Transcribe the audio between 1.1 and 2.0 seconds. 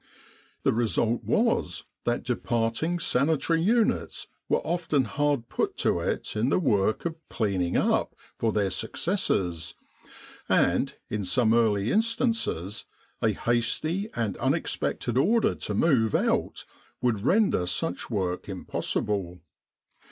was